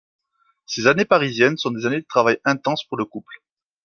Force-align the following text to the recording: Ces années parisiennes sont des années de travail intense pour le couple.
Ces 0.65 0.87
années 0.87 1.05
parisiennes 1.05 1.57
sont 1.57 1.69
des 1.69 1.85
années 1.85 2.01
de 2.01 2.07
travail 2.07 2.39
intense 2.43 2.83
pour 2.85 2.97
le 2.97 3.05
couple. 3.05 3.35